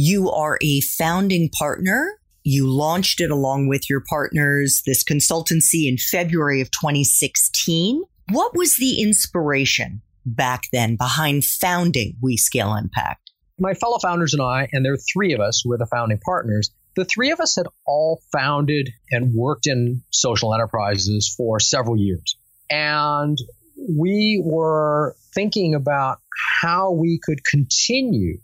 [0.00, 2.20] You are a founding partner.
[2.44, 8.04] You launched it along with your partners, this consultancy in February of 2016.
[8.30, 13.32] What was the inspiration back then behind founding We Scale Impact?
[13.58, 16.20] My fellow founders and I, and there are three of us who are the founding
[16.24, 21.96] partners, the three of us had all founded and worked in social enterprises for several
[21.96, 22.36] years.
[22.70, 23.36] And
[23.76, 26.18] we were thinking about
[26.62, 28.38] how we could continue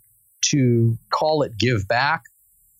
[0.51, 2.23] to call it give back,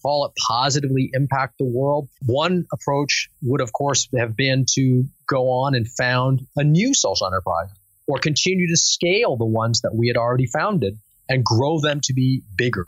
[0.02, 2.10] call it positively impact the world.
[2.26, 7.28] One approach would, of course, have been to go on and found a new social
[7.28, 7.70] enterprise
[8.08, 12.14] or continue to scale the ones that we had already founded and grow them to
[12.14, 12.86] be bigger.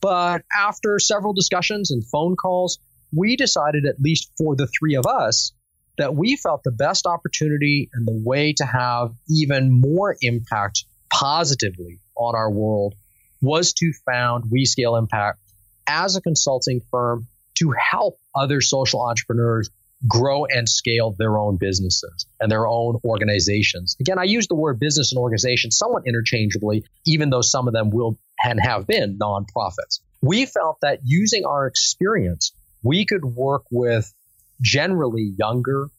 [0.00, 2.78] But after several discussions and phone calls,
[3.14, 5.52] we decided, at least for the three of us,
[5.98, 11.98] that we felt the best opportunity and the way to have even more impact positively
[12.16, 12.94] on our world
[13.40, 15.38] was to found We Scale Impact
[15.86, 17.26] as a consulting firm
[17.58, 19.70] to help other social entrepreneurs
[20.08, 23.96] grow and scale their own businesses and their own organizations.
[24.00, 27.90] Again, I use the word business and organization somewhat interchangeably, even though some of them
[27.90, 30.00] will and have been nonprofits.
[30.22, 32.52] We felt that using our experience,
[32.82, 34.12] we could work with
[34.62, 35.90] generally younger,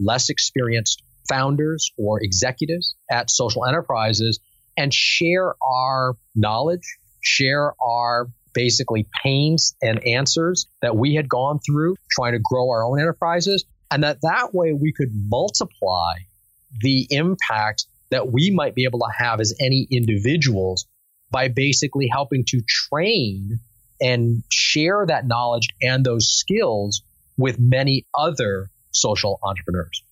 [0.00, 4.40] less experienced founders or executives at social enterprises
[4.76, 11.96] and share our knowledge, share our basically pains and answers that we had gone through
[12.10, 13.64] trying to grow our own enterprises.
[13.90, 16.14] And that that way we could multiply
[16.80, 20.86] the impact that we might be able to have as any individuals
[21.30, 23.58] by basically helping to train
[24.00, 27.02] and share that knowledge and those skills
[27.36, 30.02] with many other social entrepreneurs.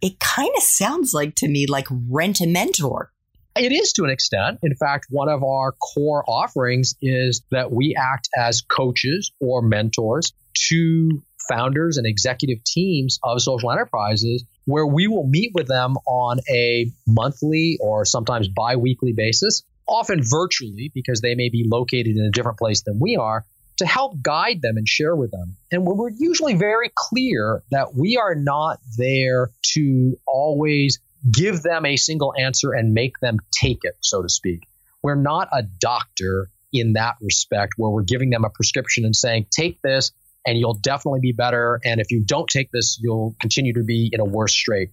[0.00, 3.12] It kind of sounds like to me like rent a mentor.
[3.56, 4.58] It is to an extent.
[4.62, 10.32] In fact, one of our core offerings is that we act as coaches or mentors
[10.68, 16.38] to founders and executive teams of social enterprises where we will meet with them on
[16.48, 22.24] a monthly or sometimes bi weekly basis, often virtually because they may be located in
[22.24, 23.44] a different place than we are,
[23.78, 25.56] to help guide them and share with them.
[25.72, 31.96] And we're usually very clear that we are not there to always give them a
[31.96, 34.66] single answer and make them take it, so to speak.
[35.02, 39.46] We're not a doctor in that respect where we're giving them a prescription and saying,
[39.50, 40.12] take this
[40.46, 41.80] and you'll definitely be better.
[41.84, 44.90] And if you don't take this, you'll continue to be in a worse state.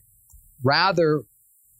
[0.63, 1.21] Rather,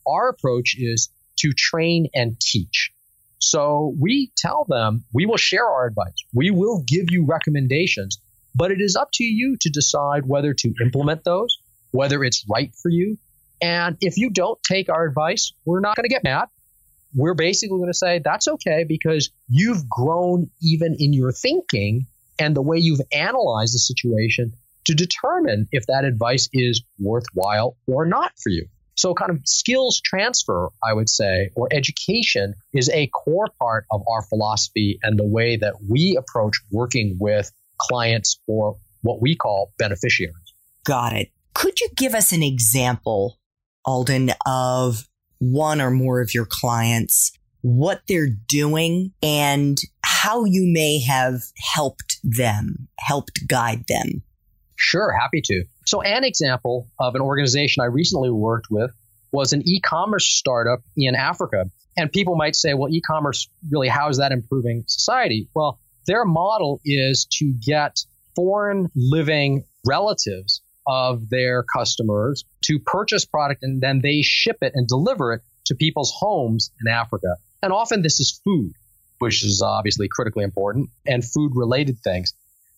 [0.06, 2.92] our approach is to train and teach.
[3.40, 6.14] So we tell them we will share our advice.
[6.34, 8.18] We will give you recommendations,
[8.54, 11.58] but it is up to you to decide whether to implement those,
[11.90, 13.18] whether it's right for you,
[13.60, 16.48] and if you don't take our advice, we're not going to get mad.
[17.14, 22.06] We're basically going to say that's okay because you've grown even in your thinking
[22.38, 24.52] and the way you've analyzed the situation
[24.84, 28.66] to determine if that advice is worthwhile or not for you.
[28.94, 34.02] So, kind of skills transfer, I would say, or education is a core part of
[34.08, 39.72] our philosophy and the way that we approach working with clients or what we call
[39.78, 40.34] beneficiaries.
[40.84, 41.30] Got it.
[41.54, 43.38] Could you give us an example
[43.84, 45.06] Alden, of
[45.38, 51.40] one or more of your clients, what they're doing, and how you may have
[51.74, 54.22] helped them, helped guide them.
[54.76, 55.64] Sure, happy to.
[55.86, 58.90] So, an example of an organization I recently worked with
[59.32, 61.64] was an e commerce startup in Africa.
[61.96, 65.48] And people might say, well, e commerce really, how is that improving society?
[65.54, 67.98] Well, their model is to get
[68.34, 74.88] foreign living relatives of their customers to purchase product and then they ship it and
[74.88, 77.36] deliver it to people's homes in Africa.
[77.62, 78.72] And often this is food,
[79.18, 82.32] which is obviously critically important, and food related things.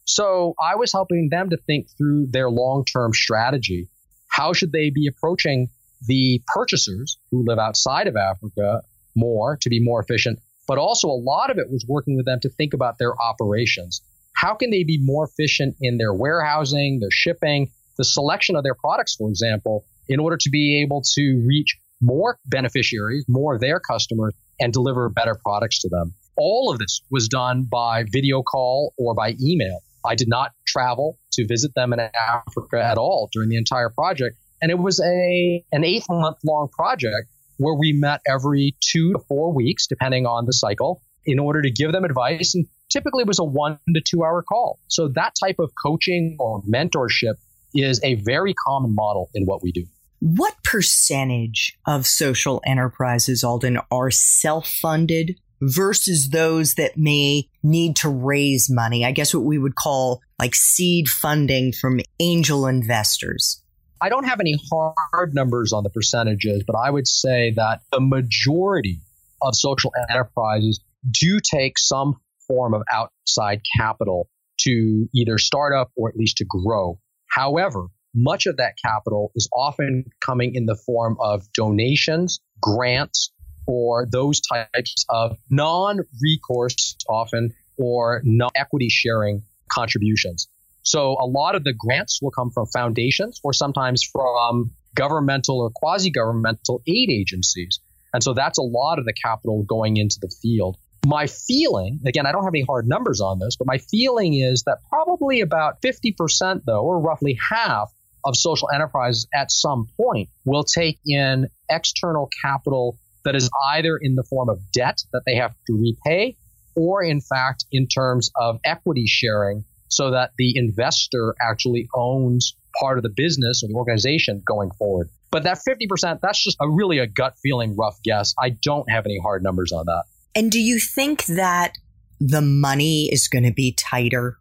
[0.04, 3.88] So I was helping them to think through their long term strategy.
[4.26, 5.68] How should they be approaching
[6.06, 8.82] the purchasers who live outside of Africa
[9.14, 10.40] more to be more efficient?
[10.66, 14.02] But also, a lot of it was working with them to think about their operations.
[14.34, 18.74] How can they be more efficient in their warehousing, their shipping, the selection of their
[18.74, 23.80] products, for example, in order to be able to reach more beneficiaries, more of their
[23.80, 26.14] customers, and deliver better products to them.
[26.36, 29.80] All of this was done by video call or by email.
[30.04, 34.36] I did not travel to visit them in Africa at all during the entire project.
[34.62, 37.28] And it was a an eight month long project
[37.58, 41.70] where we met every two to four weeks, depending on the cycle, in order to
[41.70, 42.54] give them advice.
[42.54, 44.78] And typically it was a one to two hour call.
[44.88, 47.34] So that type of coaching or mentorship
[47.74, 49.84] is a very common model in what we do.
[50.20, 58.08] What percentage of social enterprises, Alden, are self funded versus those that may need to
[58.08, 59.04] raise money?
[59.04, 63.62] I guess what we would call like seed funding from angel investors.
[64.02, 68.00] I don't have any hard numbers on the percentages, but I would say that the
[68.00, 69.00] majority
[69.42, 70.80] of social enterprises
[71.10, 72.16] do take some
[72.46, 74.28] form of outside capital
[74.60, 76.98] to either start up or at least to grow.
[77.30, 83.30] However, much of that capital is often coming in the form of donations, grants,
[83.66, 89.42] or those types of non recourse, often, or non equity sharing
[89.72, 90.48] contributions.
[90.82, 95.70] So a lot of the grants will come from foundations or sometimes from governmental or
[95.72, 97.80] quasi governmental aid agencies.
[98.12, 100.76] And so that's a lot of the capital going into the field.
[101.06, 104.64] My feeling, again, I don't have any hard numbers on this, but my feeling is
[104.64, 107.90] that probably about 50%, though, or roughly half
[108.24, 114.14] of social enterprises at some point will take in external capital that is either in
[114.14, 116.36] the form of debt that they have to repay
[116.76, 122.96] or in fact in terms of equity sharing so that the investor actually owns part
[122.96, 125.08] of the business or the organization going forward.
[125.30, 128.34] But that 50%, that's just a really a gut feeling rough guess.
[128.38, 130.04] I don't have any hard numbers on that.
[130.34, 131.76] And do you think that
[132.20, 134.38] the money is going to be tighter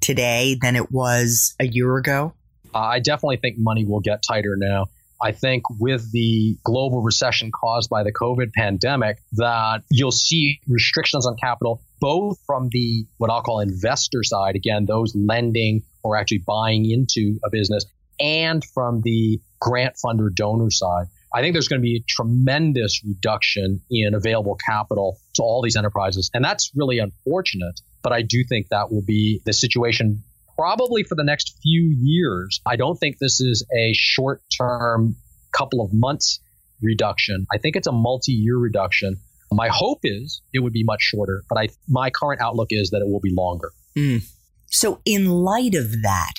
[0.00, 2.34] today than it was a year ago?
[2.74, 4.86] I definitely think money will get tighter now.
[5.22, 11.26] I think with the global recession caused by the COVID pandemic, that you'll see restrictions
[11.26, 16.42] on capital, both from the what I'll call investor side, again, those lending or actually
[16.44, 17.84] buying into a business,
[18.18, 21.06] and from the grant funder donor side.
[21.34, 25.76] I think there's going to be a tremendous reduction in available capital to all these
[25.76, 26.30] enterprises.
[26.34, 27.80] And that's really unfortunate.
[28.02, 30.22] But I do think that will be the situation
[30.56, 32.60] probably for the next few years.
[32.66, 35.16] I don't think this is a short term,
[35.52, 36.40] couple of months
[36.82, 37.46] reduction.
[37.52, 39.16] I think it's a multi year reduction.
[39.50, 43.02] My hope is it would be much shorter, but I, my current outlook is that
[43.02, 43.70] it will be longer.
[43.96, 44.24] Mm.
[44.66, 46.32] So, in light of that,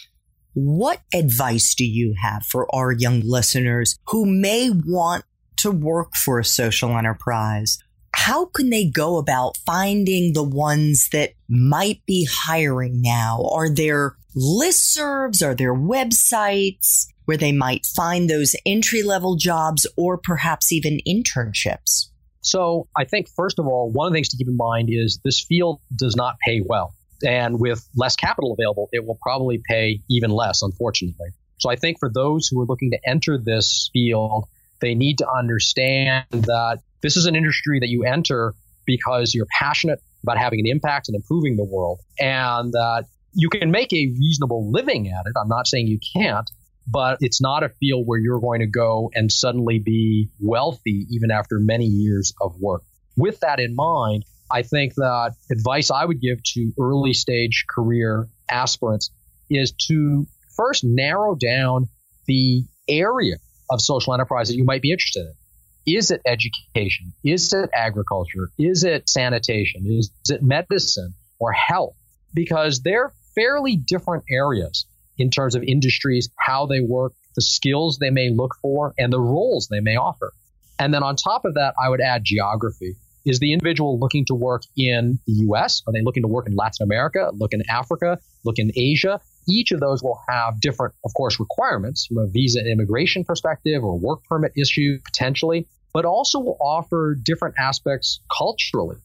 [0.54, 5.26] what advice do you have for our young listeners who may want
[5.58, 7.78] to work for a social enterprise?
[8.16, 13.44] How can they go about finding the ones that might be hiring now?
[13.52, 15.46] Are there listservs?
[15.46, 22.10] Are there websites where they might find those entry level jobs or perhaps even internships?
[22.42, 25.20] So I think, first of all, one of the things to keep in mind is
[25.24, 26.94] this field does not pay well.
[27.24, 31.30] And with less capital available, it will probably pay even less, unfortunately.
[31.58, 34.46] So I think for those who are looking to enter this field,
[34.82, 38.54] they need to understand that this is an industry that you enter
[38.86, 43.72] because you're passionate about having an impact and improving the world, and that you can
[43.72, 45.34] make a reasonable living at it.
[45.40, 46.50] I'm not saying you can't,
[46.88, 51.32] but it's not a field where you're going to go and suddenly be wealthy even
[51.32, 52.84] after many years of work.
[53.16, 58.30] With that in mind, I think that advice I would give to early stage career
[58.48, 59.10] aspirants
[59.50, 61.90] is to first narrow down
[62.28, 63.38] the area
[63.72, 65.96] of social enterprise that you might be interested in.
[65.96, 67.14] Is it education?
[67.24, 68.52] Is it agriculture?
[68.60, 69.86] Is it sanitation?
[69.88, 71.96] Is, it medicine or health?
[72.34, 74.86] Because they're fairly different areas
[75.18, 79.20] in terms of industries, how they work, the skills they may look for, and the
[79.20, 80.32] roles they may offer.
[80.78, 82.96] And then on top of that, I would add geography
[83.26, 85.82] is the individual looking to work in the US?
[85.88, 89.20] Are they looking to work in Latin America, look in Africa, look in Asia?
[89.48, 93.84] Each of those will have different, of course, requirements from a visa and immigration perspective
[93.84, 98.98] or work permit issue potentially, but also will offer different aspects culturally.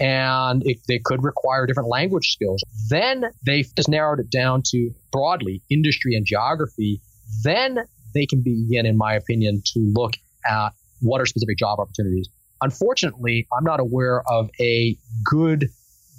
[0.00, 2.62] And it, they could require different language skills.
[2.90, 7.00] Then they've just narrowed it down to broadly industry and geography.
[7.44, 7.78] Then
[8.12, 10.14] they can begin, in my opinion, to look
[10.44, 12.28] at what are specific job opportunities.
[12.64, 15.68] Unfortunately, I'm not aware of a good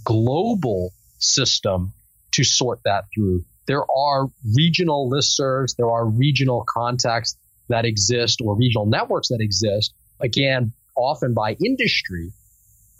[0.03, 1.91] global system
[2.33, 3.43] to sort that through.
[3.65, 7.35] There are regional listservs, there are regional contacts
[7.69, 12.31] that exist or regional networks that exist, again, often by industry.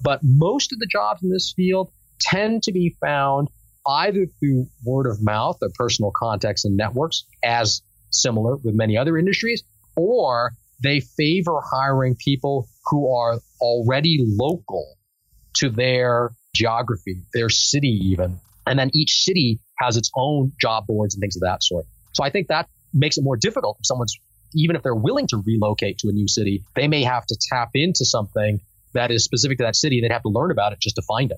[0.03, 3.49] But most of the jobs in this field tend to be found
[3.87, 9.19] either through word of mouth or personal contacts and networks, as similar with many other
[9.19, 9.61] industries,
[9.95, 14.95] or they favor hiring people who are already local
[15.55, 18.39] to their geography, their city even.
[18.67, 21.85] And then each city has its own job boards and things of that sort.
[22.13, 24.17] So I think that makes it more difficult if someone's,
[24.53, 27.69] even if they're willing to relocate to a new city, they may have to tap
[27.73, 28.59] into something
[28.93, 30.01] that is specific to that city.
[30.01, 31.37] They'd have to learn about it just to find it.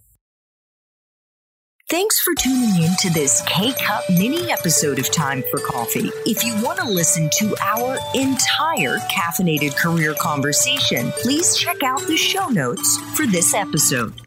[1.89, 6.12] Thanks for tuning in to this K Cup mini episode of Time for Coffee.
[6.25, 12.17] If you want to listen to our entire caffeinated career conversation, please check out the
[12.17, 14.27] show notes for this episode.